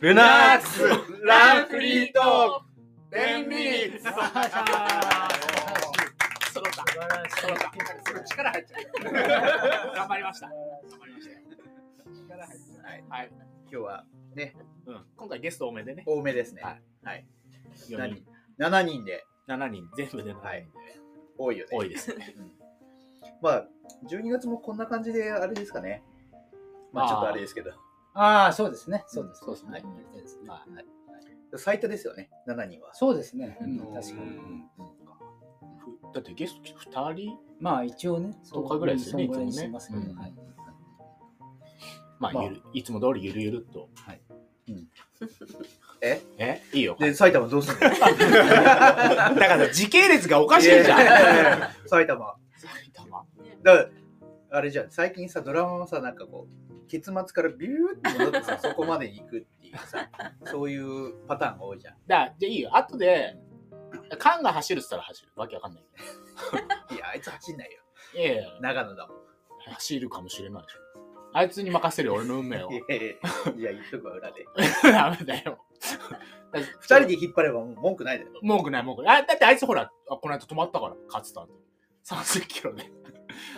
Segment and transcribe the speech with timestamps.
[0.00, 0.82] ルナックス
[1.26, 2.62] ランフリート
[3.12, 4.32] 10ミニッツ揃った。
[6.54, 7.70] 揃った。
[8.24, 9.94] 力入っちゃう。
[9.94, 10.48] 頑張りました。
[10.48, 10.56] 頑
[11.00, 11.38] 張りましたよ。
[12.82, 13.30] はいはい。
[13.70, 15.04] 今日はね、うん。
[15.18, 16.02] 今回ゲスト多めでね。
[16.06, 16.62] 多めですね。
[16.62, 16.82] はい。
[17.04, 17.26] はい。
[17.90, 18.14] 4何？
[18.14, 18.24] 人。
[18.58, 19.86] 7人で7人。
[19.98, 20.48] 全部で7人で。
[20.48, 20.66] はい
[21.36, 21.76] 多いよね。
[21.76, 22.34] 多いですね。
[22.38, 22.52] うん
[23.42, 23.66] まあ、
[24.08, 26.02] 12月もこんな感じであれですかね。
[26.90, 27.72] まあ、ちょっとあれですけど。
[28.14, 29.04] ああ、そうですね。
[29.06, 29.40] そうです。
[29.44, 29.82] そうですねはい。
[29.82, 30.86] そうですねはいはい
[31.56, 32.94] 最多ですよね、7人は。
[32.94, 33.56] そうですね。
[33.60, 34.30] うんうん確かに。
[35.78, 37.38] ふだってゲスト2人？
[37.58, 39.68] まあ一応ね、10日ぐらいですよねいいつもねし
[42.20, 43.88] まあ、ゆるいつも通りゆるゆるっと。
[43.96, 44.20] はい
[46.02, 46.22] え？
[46.38, 46.62] え？
[46.72, 46.96] いいよ。
[47.00, 47.80] で、埼玉どうすんの？
[47.90, 51.88] だから時系列がおかしいじゃん。
[51.88, 52.36] 埼玉。
[52.56, 53.24] 埼玉。
[53.64, 53.88] だ
[54.52, 60.10] あれじゃん、最近さ、ドラマもさ、なんかこう、結末からビューって戻ってさ、そこまでに行くっていうさ、
[60.44, 61.94] そういうパターンが多いじゃん。
[62.06, 62.76] だじゃあいいよ。
[62.76, 63.36] 後で、
[64.18, 65.28] 缶が走るっつったら走る。
[65.36, 65.84] わけわかんない
[66.94, 67.80] いや、あいつ走んないよ。
[68.14, 69.16] いやいや、長野だもん。
[69.74, 70.78] 走るかもしれないでしょ。
[71.32, 72.82] あいつに任せるよ俺の運命を い。
[72.88, 74.44] やいやいっとくわ、裏で。
[74.82, 75.64] ダメだよ。
[76.80, 78.40] 二人で引っ張ればもう文句ないだろ。
[78.42, 79.22] 文句ない文句ない。
[79.22, 81.52] あだってあいつほら、あこの間止まったから、勝つたんで。
[82.04, 82.90] 30キロで。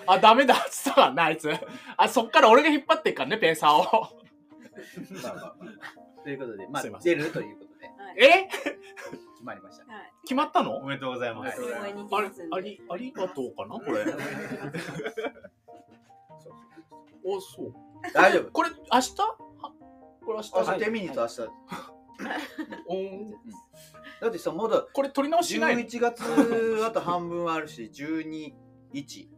[0.07, 1.51] あ、ダメだっつったからな、あいつ。
[1.97, 3.83] あ、そっから俺が引っ張ってっからね、ペーサーを。
[5.23, 6.23] まあまあまあ。
[6.23, 8.49] ということで、まあすいま、せ出るということで、え？
[8.49, 9.85] 決まりました。
[9.93, 10.13] はい。
[10.23, 10.77] 決まったの？
[10.77, 11.61] おめでとうございます。
[11.61, 12.57] 応援に行きあれますんで。
[12.57, 14.05] ありありがとうかなこれ。
[17.25, 17.75] お、そう。
[18.13, 18.51] 大丈夫。
[18.53, 19.23] これ、明日？
[19.23, 19.37] は
[20.25, 20.53] これ明日？
[20.55, 21.41] 明日、はいテミニと明日。
[22.87, 23.33] おー
[24.21, 26.23] だってさ、まだこれ取り直ししないの？11月
[26.87, 28.55] あと半分あるし、12、
[28.93, 29.29] 1、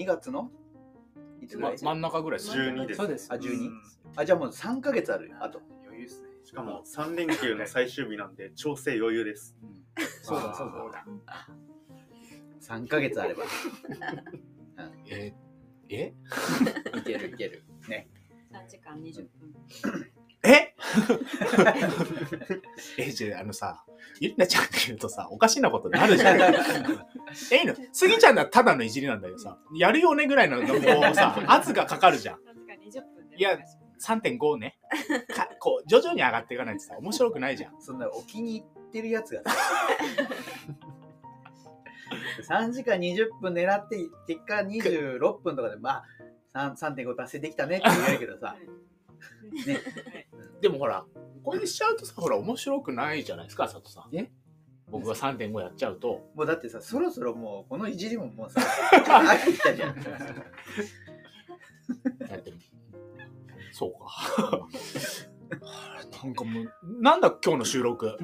[0.00, 0.50] 2月の
[1.42, 2.96] いつぐらいま真ん中ぐらいです12です。
[2.96, 3.70] そうですあ、12?
[4.16, 5.36] あ、じゃあもう3ヶ月あるよ。
[5.40, 5.60] あと。
[5.84, 6.28] 余裕ですね。
[6.42, 9.54] しかも3連休の最終日なんで 調整余裕です。
[10.22, 11.04] そうだそうだ。
[12.62, 13.44] 3ヶ月あれば。
[15.10, 15.34] え
[15.90, 16.14] え？
[16.96, 17.62] いけるいける。
[17.88, 18.08] ね。
[18.52, 19.28] 3時間20
[19.82, 20.10] 分。
[20.42, 20.74] え？
[22.96, 23.84] え、じゃあ、あのさ、
[24.18, 26.99] ゆりなちゃんって言うとさ、おかしなことになるじゃん。
[27.52, 27.74] えいいの？
[27.92, 32.36] スギちゃんならただのいじりなんだけどさ、やるよねぐらいののこうさ、 圧がかかるじゃん。
[32.36, 33.36] 3時間20分で。
[33.36, 33.58] いや
[34.00, 34.78] 3.5ね。
[35.34, 37.80] かこう、徐々に上がっていかないとさ、面白くないじゃん。
[37.80, 39.50] そんなお気に入ってるやつがさ。
[42.48, 46.02] 3時間20分狙って、結果26分とかで、ま
[46.54, 48.56] あ、3 3.5達成できたねって言えるけどさ。
[49.66, 49.78] ね。
[50.60, 51.04] でもほら、
[51.44, 54.16] これにしちゃうとさ、ほら、面白くないじゃないですか、佐藤さん。
[54.16, 54.30] え？
[54.90, 56.28] 僕が3.5やっちゃうと。
[56.34, 58.60] もうだってさ、そろそろもう、このいじりももうさ、
[59.06, 59.94] 飽きてきたじゃん。
[59.96, 60.02] だ
[62.36, 62.52] って
[63.72, 64.68] そうか。
[66.22, 68.16] なんかもう、なんだ今日の収録。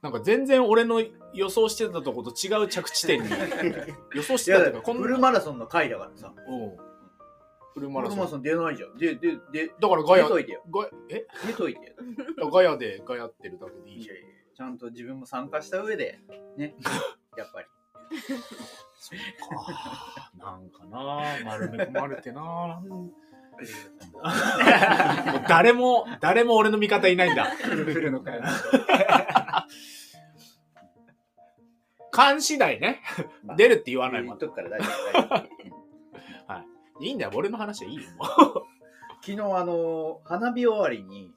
[0.00, 1.02] なんか全然俺の
[1.32, 3.28] 予想してたとこと違う着地点に
[4.14, 6.32] 予想しいやだてたとか、こんフルマラソンの回だからさ。
[6.48, 6.94] うん
[7.74, 8.16] フルフマラソン。
[8.16, 8.96] ルマラソン出ないじゃん。
[8.96, 10.62] で、で、で、だからガヤ、出といてよ。
[10.70, 11.26] ガヤえ？
[11.48, 11.86] 出といて
[12.38, 12.50] よ。
[12.50, 14.28] ガヤでガヤってるだけでいいじゃんいやい。
[14.28, 16.20] やちゃんと自分も参加した上で、
[16.56, 16.74] ね。
[17.36, 17.66] やっぱり。
[18.96, 20.30] そうか。
[20.38, 22.40] なんかな、丸め込まれてな。
[22.42, 23.12] なんもう
[25.48, 27.44] 誰も、誰も俺の味方いないんだ。
[27.44, 28.40] フルフルの会
[32.10, 33.00] 勘次第ね。
[33.56, 34.38] 出るって言わないもん。
[34.38, 35.22] 言っとくから大丈夫。
[35.22, 35.54] 大丈夫
[37.00, 38.02] いいんだよ、俺の話はいいよ。
[39.20, 41.32] 昨日、あの、花火終わりに、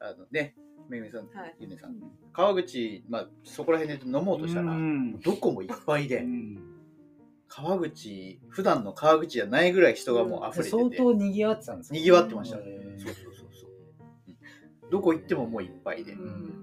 [0.00, 0.54] あのね、
[0.88, 1.96] めぐみさん、はいゆねさん、
[2.32, 5.20] 川口、まあ、そこら辺で飲もうとしたら、うん。
[5.20, 6.58] どこもいっぱいで、うん。
[7.48, 11.94] 川口、普段の川口じゃないぐらい人がもう溢れてて、相当賑わってたんですか？
[11.96, 12.58] 賑わってました。
[12.58, 12.62] へ
[12.98, 13.70] そうそうそうそう。
[14.84, 14.90] うん。
[14.90, 16.16] どこ行ってももういっぱいで、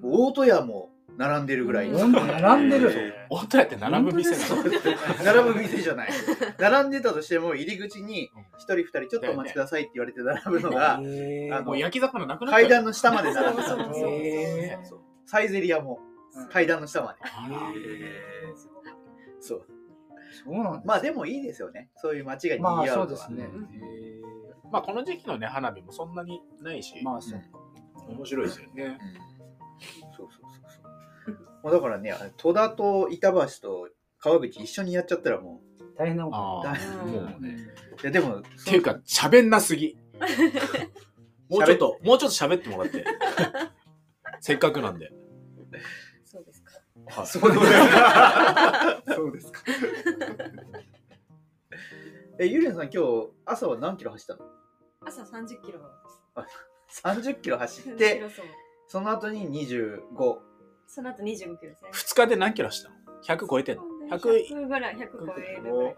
[0.04, 3.14] 大戸屋も並んでるぐらい、並んでる。
[3.30, 4.32] 本当やって並ぶ店。
[4.32, 4.64] なの。
[5.24, 6.10] 並ぶ店じゃない。
[6.58, 11.56] 並んでたとしても、入り口に一人二人ちょっとお待ちくださいって言われて並ぶのが、へー。
[11.56, 14.10] あのもう焼き魚なくなったよ階段の下まで並んでたそうそうそう。
[14.10, 15.00] へそう。
[15.26, 16.00] サイゼリアも
[16.52, 17.20] 階段の下まで。
[19.40, 19.66] そう。
[20.46, 21.90] そうなんですまあでもいいですよね。
[21.96, 23.20] そういう街がまあ賑わうのは。
[23.20, 23.50] そうですね。
[24.72, 27.42] まあこの時期のね、花火もそんなにないし、ーまあそう。
[28.10, 28.98] 面白いですよね。
[31.64, 33.90] もうだからね、戸田と板橋と
[34.20, 35.62] 川口一緒にやっちゃったらも
[35.98, 37.58] 大変なことああ、だもうね。
[37.98, 38.02] う。
[38.02, 39.98] いやでも、っていうか、喋んなすぎ。
[41.50, 43.06] もうちょっと、もうちょっと喋ってもらって。
[44.42, 45.14] せっかくなんで。
[46.26, 46.74] そうですか。
[47.06, 47.62] はいそうです
[47.92, 49.04] か。
[49.16, 49.62] そうですか。
[52.40, 54.50] え、ゆりなさん今日朝は何キロ走ったの？
[55.06, 55.86] 朝30キロで
[56.90, 57.02] す。
[57.04, 58.22] 30キロ走っ30キて
[58.88, 60.53] その後に25
[60.88, 61.90] その後25キロですね。
[61.92, 62.96] 2日で何キロしたの
[63.26, 65.96] ?100 超えてんの ?100 100ぐらい、100超えるぐらい。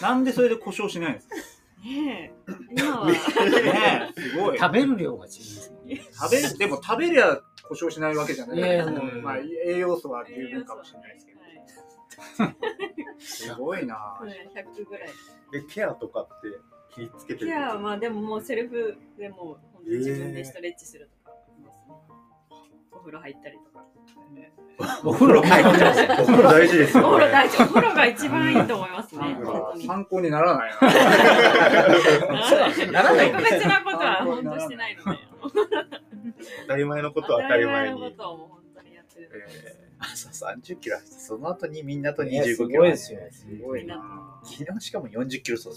[0.00, 1.34] なんでそれで故障しないんですか
[1.84, 3.18] ねえ、今は、ね
[4.16, 4.58] えすごい。
[4.58, 6.02] 食べる量が違いますね。
[6.12, 8.58] 食べる、でも食べりゃ故障しないわけじゃない。
[8.58, 11.42] いやいやうんまあ、栄養素は十分かもしれないですけど。
[13.18, 15.08] すごいなはいはい100ぐらい。
[15.54, 16.48] え、ケアとかって
[16.94, 17.46] 気につけてる？
[17.48, 19.38] ケアはまあでももうセルフでもう
[19.72, 21.21] 本当に自分でストレッチするとか
[23.02, 23.84] 風呂入ったりとか。
[25.04, 26.06] お風呂入ってますよ。
[26.22, 27.12] お風呂大事ですおよ、ね。
[27.12, 27.62] 風呂大事。
[27.62, 29.38] お風呂が一番いいと思いますね。
[29.86, 30.88] 参考にならないな。
[32.92, 35.18] ならない特別なことは本当してないので。
[36.62, 38.22] 当たり前のことは当たり前に当たり前のこ。
[38.22, 39.28] とを本当にやってる。
[40.00, 43.20] 朝30キロ走ってその後にみんなといや25すキロごいですよ。
[43.30, 44.40] すごいな。
[44.42, 45.68] 昨日しかも40キロ走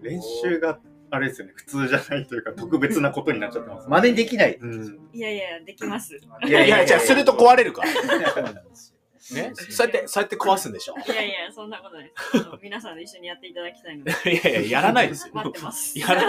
[0.00, 0.80] 練習が
[1.14, 3.88] あれですよね、普通じゃないというか特別なことになっちゃってます。
[3.88, 4.98] 真似できないうん。
[5.12, 6.14] いやいや、できます。
[6.14, 7.88] いいやいや、じゃあすると壊れるから。
[9.32, 10.94] ね、そうやって、そうやって壊すんでしょ。
[10.98, 12.44] いやいや、そんなことないです。
[12.62, 14.12] 皆さんで一緒にやっていただきたいので。
[14.32, 15.34] いやいや、やらないですよ。
[15.34, 15.98] 待ってます。
[15.98, 16.22] やら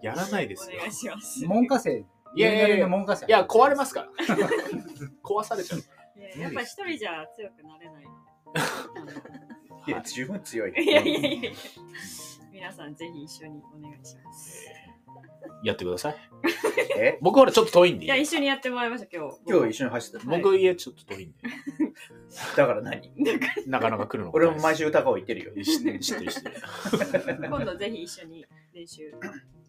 [0.00, 0.88] やらないですよお願。
[0.88, 1.44] いします。
[1.46, 2.06] 門下生。
[2.34, 3.26] いやいやいやの門下生。
[3.26, 4.36] いや、壊れますから。
[5.22, 5.80] 壊されちゃう。
[5.80, 8.04] いややっぱ一人じゃ強くなれない。
[9.86, 11.50] いや十分強いいやいやいや。
[12.58, 14.66] 皆さんぜひ一緒にお願いします。
[15.62, 16.16] やってください。
[16.98, 17.16] え？
[17.22, 18.16] 僕ほらちょっと遠いんでいや、。
[18.16, 19.36] 一緒にやってもらいました、今日。
[19.46, 21.36] 今日一緒に走ってたはい僕家ちょっと遠いんで。
[22.56, 23.12] だから何？
[23.68, 26.54] なかなか来るのが俺も毎週高尾行ってるよ知ってる知ってる知ってる。
[27.48, 29.14] 今度ぜひ一緒に練習。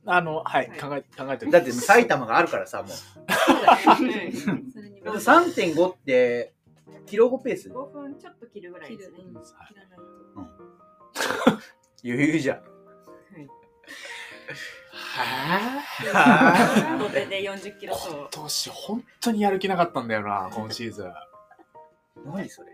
[0.06, 4.32] あの、はい、はい考え、考えてだって埼玉があるからさもうそうだね。
[4.48, 6.54] うんそれに3.5って
[7.06, 9.20] キロ5ペース？5分ちょっと切るぐらいですね。
[9.20, 9.26] はい
[9.68, 10.10] 切らないと。
[12.04, 12.79] 余裕じゃん
[14.92, 15.84] は
[16.84, 18.10] なのでで40キロ走。
[18.10, 21.14] 今年本当にやる気なかったんだよな、今シーズン。
[22.26, 22.70] 何それ？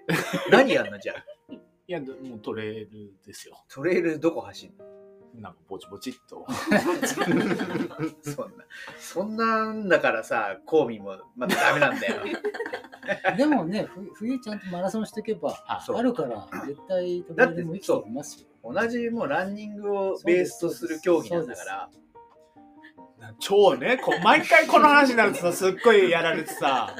[0.50, 1.26] 何やんのじゃあ
[1.88, 3.64] いや、でもうトレイルですよ。
[3.70, 4.86] トレイルどこ走んの？
[5.40, 6.46] なんかぼちぼちっと。
[8.22, 8.66] そんな
[9.00, 12.22] そんなんだからさコーミもまたダメなんだよ
[13.38, 18.74] でもね、ふ冬ちゃんとマラソンしておけば、あるから、絶対トレイルも生きていますよ。
[18.74, 21.90] 同じもうランニングをベースとする競技なんだから
[23.40, 26.96] 超ね、こう毎回この話になるとさ、すっごいやられてさ。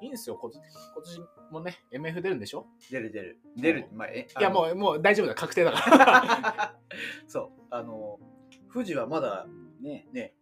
[0.00, 1.20] いいんですよ、今年今年
[1.54, 2.66] もね、MF 出るんでしょ？
[2.90, 6.78] 出る出る出るまあえいや、もうう、もう大丈夫だ、確定だから。
[7.26, 8.18] そうあの
[8.72, 9.46] 富士はまだ
[9.80, 10.06] ね。
[10.12, 10.34] ね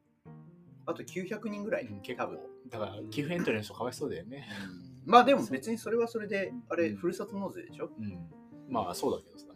[0.84, 2.36] あと900人ぐらいうん結構。
[2.68, 4.48] だから、寄付エントリーの人かわいそうだよね。
[5.04, 7.90] まあでも別にそれはそれであれうんふるさと納税でしょ？
[7.98, 8.28] うん。
[8.68, 9.46] まあ、そうだけどさ。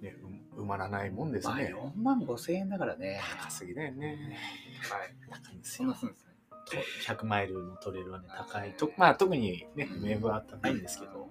[0.00, 0.16] ね、
[0.54, 1.74] う埋まらないもんですまあね。
[1.74, 4.36] 4万5千円だからね高すぎだよね。
[4.82, 5.94] 高いんですよそんな。
[5.94, 6.33] すんですね。
[6.74, 8.72] と100マイルのトレイルはね、高い。
[8.72, 11.28] とまあ、特にね、MF は高いんですけど、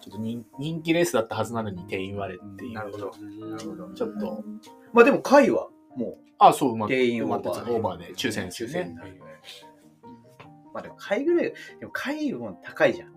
[0.00, 2.72] ちょっと人人気レースだったはずなのに定員割れっていう。
[2.74, 3.12] なるほど。
[3.48, 3.94] なるほど。
[3.94, 4.44] ちょっと。
[4.92, 8.96] まあでも会はもあ、そう、ま定員埋まってオーバーオーバーで抽選うですよね。
[8.96, 13.14] うまあでも会ぐらいでも会も高いじゃん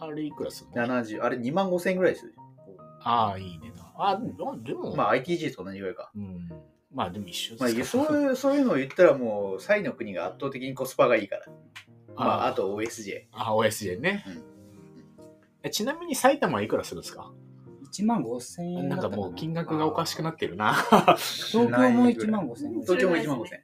[0.00, 2.34] あれいくらすんの？70あれ2万5千円ぐらいする
[3.02, 3.92] ああ、いいねな。
[3.96, 4.20] あ、
[4.62, 6.48] でも、まあ ITG と同じぐらいかうん。
[6.98, 11.46] まあでも一緒まあいですかやそういうそういうのを言ったらもうサイの国が圧倒的にコスパがいいから。
[12.16, 14.24] まああと OSJ あ、OSJ ね。
[15.62, 17.30] えちなみに埼玉はいくらするんですか
[17.92, 19.16] ？1万5千円だったかな。
[19.16, 20.74] なんかもう金額がおかしくなってるな。
[20.74, 22.80] 東京も1万5千円。
[22.80, 23.62] 東京も1万5千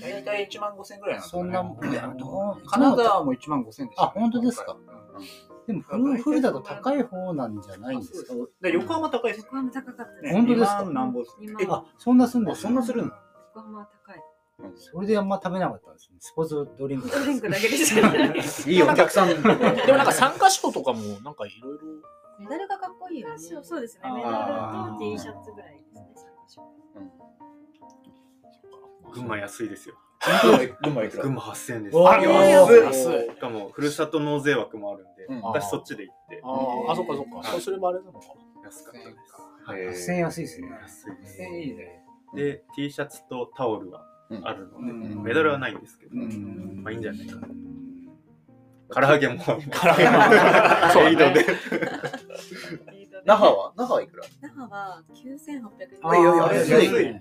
[0.00, 4.76] 大体1万5千ぐらいなんですそんな、いや、ども1万5千でした、あ本当ですか？
[5.66, 8.34] でもフルフルだと高い方なんじゃないんですか？
[8.60, 10.32] で横浜高いです横浜高かったで。
[10.32, 13.12] 本当ですか？2万何本です2万あ、そんなすんですそんなするの？
[13.54, 14.22] 横浜は高い。
[14.76, 16.16] それであんま食べなかったんですね。
[16.20, 17.08] スポーツドリンク。
[17.10, 18.08] ドリンクだけでした。
[18.70, 21.84] いいお客さん でもなんか参加賞とかもなんかいろいろ。
[22.38, 23.38] メダルがかっこいいよね。
[23.38, 24.10] そうですね。
[24.12, 26.06] メダルと T シャツぐらいですね。
[26.14, 26.62] 参加賞
[29.14, 29.96] 群馬安いですよ。
[30.82, 31.96] 群馬いくら群馬8000円です。
[31.98, 32.98] あ安い安
[33.30, 33.34] い。
[33.34, 37.48] しかも、ふるさと納税枠もあるんで、うん私そっちで行って、あーあ、そっかそっか。
[37.48, 38.20] そうすればあれなのか。
[38.64, 38.94] 安かっ
[39.66, 40.10] たです。
[40.12, 40.68] へー8000円安いですね。
[40.82, 41.42] 安いです。
[41.42, 42.04] いいね。
[42.34, 44.06] で、T シャツとタオルは
[44.44, 47.48] あるので、うんメダルはないんですけど、うんまあいいんじゃないかな。
[48.94, 49.42] 唐揚げも。
[49.42, 49.70] 唐揚げも。
[50.92, 51.46] そうだねエイドで。
[53.24, 53.72] 那覇 は？
[53.76, 54.24] 那覇はいくら？
[54.42, 55.62] 那覇は9800円。
[56.02, 57.20] あいやいや安安い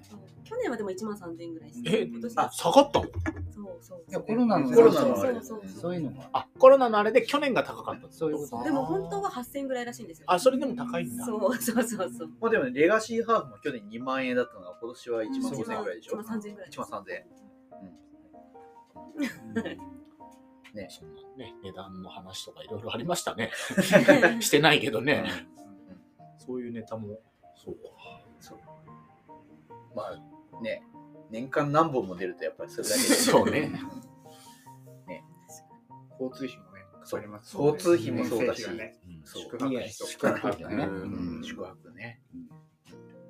[0.51, 1.81] 去年はでも1万3000円ぐらいです。
[1.85, 3.05] え今年あ下がったの？
[3.49, 5.33] そうそういやコロナのコロナのあれ。
[5.35, 5.81] そうそうそう。
[5.81, 8.63] そういうのがあコロナのあれで去年が高かったそういうこと。
[8.65, 10.25] でも本当は8000円ぐらいらしいんですよ。
[10.29, 11.25] あそれでも高いんだ。
[11.25, 12.29] そうそうそうそう。
[12.41, 16.69] まあでもねレガシーハーフも去年2万円だったのが今年は1万5000円ぐらいでしょ？1万3000円ぐらい。
[16.69, 17.25] 1万3000円。
[20.73, 21.13] ねそん。
[21.13, 23.51] なね値段の話とかいろいろありましたね。
[24.41, 25.25] してないけどね、
[26.37, 27.19] そういうネタも。
[27.55, 27.81] そうか。
[29.95, 30.19] まあ
[30.61, 30.83] ね
[31.29, 33.07] 年間何本も出るとやっぱりそれだけで。
[33.07, 33.71] そうね。
[36.21, 38.69] 交通費もね、かかります交通費もそうだし。
[38.71, 40.83] ね宿泊費と宿泊費だね。
[40.85, 41.43] うん。
[41.43, 42.21] 宿泊ね。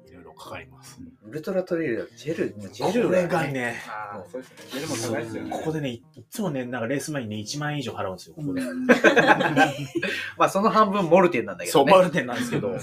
[0.06, 4.56] いろいろかかります、ウルトラトレイルだとジェルもうジェルこれがねああ、そうですね。
[4.70, 5.52] ジェルも高いですよね。
[5.52, 8.62] ここでねいいつもねなんかレース前にね1万円以上払うんですよここで、
[10.38, 11.92] まあその半分モルテンなんだけどね。
[11.92, 12.78] そうマルテンなんですけど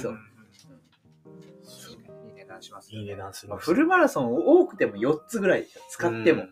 [2.58, 6.48] 段しますいい値段するまあフルマラソン多くても4つぐらいでしょ使っても、うん。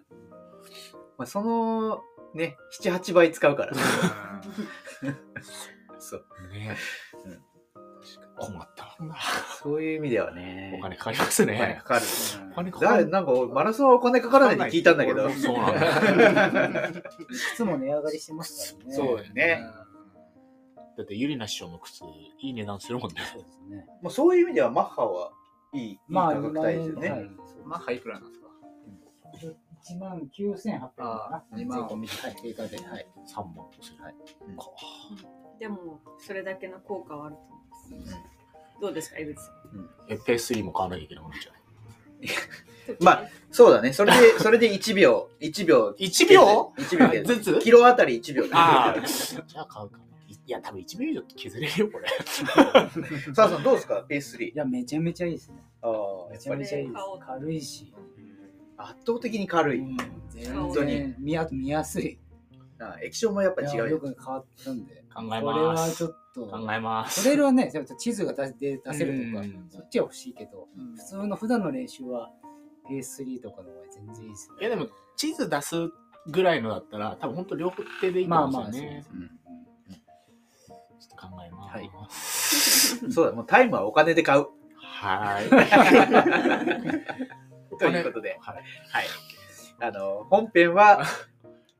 [1.19, 2.01] まあ、その
[2.35, 3.73] ね78倍使うから。
[5.99, 6.25] そう。
[6.53, 6.77] ね、
[7.25, 7.43] うん。
[8.39, 9.17] 困ったもんな
[9.63, 10.77] そういう意味ではね。
[10.79, 12.07] お金かかりますお金ねかかる。
[12.53, 13.05] お金かかる。
[13.05, 15.31] だなんかマラソンはお金かからないって聞いたんだけど。
[15.31, 17.03] そうなんだ。
[17.55, 18.95] 靴も値上がりしてますからね。
[18.95, 19.63] そうだよね
[20.97, 22.03] だってゆりな師匠の靴
[22.41, 23.23] いい値段するもんね。
[23.33, 23.87] そうですね。
[24.03, 25.31] もうそういう意味ではマッハは
[25.73, 27.31] いいいいまあ価格帯ですよね、はい。
[27.65, 28.47] マッハいくらなんですか。
[29.95, 31.05] 1万9800円かな。
[31.05, 32.77] あ2万税込みはい定価で。
[32.79, 33.07] はい。
[33.29, 34.15] 3万とする、はい。
[34.49, 34.57] うん。
[34.57, 34.65] か
[35.61, 38.19] でもそれだけの効果はあると思います。
[38.81, 39.55] どうですか、井口さん。
[40.09, 41.55] えペース3も買わなきゃいけなくなっちゃう。
[43.05, 43.93] まあそうだね。
[43.93, 45.95] それでそれで1秒1秒。
[45.99, 47.25] 1秒？1秒。
[47.25, 47.59] ずつ？
[47.61, 48.45] キロあたり1秒。
[48.53, 50.05] ああ じゃあ買うかな
[50.47, 52.09] いいや多分1秒以上削れるよこれ。
[53.35, 54.03] さあさんどうですか？
[54.09, 55.63] ペース3いやめちゃめちゃいいですね。
[55.83, 57.01] ああめちゃめちゃいいです。
[57.27, 57.93] 軽いし。
[58.79, 59.97] 圧倒的に軽い、うん
[60.29, 61.17] 全本当に然。
[61.19, 62.19] 見や見やすい。
[62.79, 65.03] あ液晶もやっぱ違うやよく変わったんで。
[65.15, 66.47] 考えこれはますちょっと。
[66.47, 67.23] 考えます。
[67.23, 72.31] トレイルはね、ちょっと地図が出で出せるとかうん、そっちは欲しいけど、普通の普段の練習は
[72.91, 74.57] PS3 とかの方が全然いいですね。
[74.61, 75.75] いやでも地図出す
[76.27, 77.73] ぐらいのだったら多分本当両
[78.03, 78.91] 手でいいとまあ思うんですよね。
[78.97, 79.31] まあそうです。
[79.33, 79.36] ね。
[81.31, 81.71] 考えま
[82.11, 82.97] す。
[82.97, 83.11] はい。
[83.13, 84.47] そうだもうタイムはお金で買う。
[84.79, 85.49] はい。
[87.79, 88.57] ということで、はい。
[88.57, 88.63] は
[89.03, 89.07] い、
[89.81, 91.05] あの本編は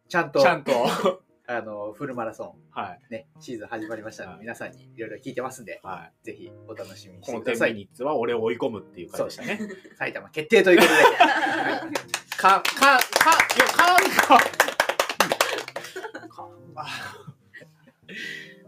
[0.09, 0.73] ちゃんとちゃんと。
[1.49, 3.01] あのフルマラソはい。
[3.09, 4.41] ン、ね、シーズン始まりましたので、はい。
[4.41, 6.27] 皆さんにいろいろ聞いてますんで、はい。
[6.27, 7.73] ぜひお楽しみにしこの10てください。
[7.73, 9.61] ミニッツは俺を追い込むっていう回でしたね。
[9.97, 10.97] 埼玉決定ということで、
[12.37, 13.01] かかかよ
[13.77, 13.97] かん
[14.41, 14.66] か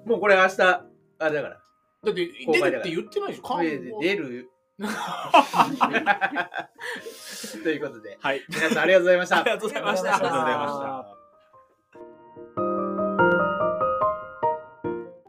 [0.08, 0.84] もうこれ明日、あ
[1.28, 1.60] れだから、
[2.04, 2.84] だって公開だから。
[2.84, 4.48] 出るって言ってないでしょかんで出る。
[7.62, 8.44] ということで、はい。
[8.48, 9.40] 皆さんありがとうございました。
[9.40, 9.50] あり。
[9.50, 10.14] がとうございました。
[10.14, 10.72] ありがとうございまし
[11.12, 11.17] た